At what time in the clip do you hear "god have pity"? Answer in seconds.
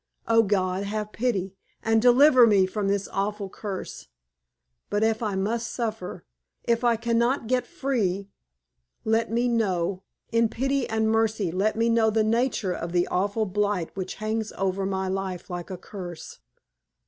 0.41-1.53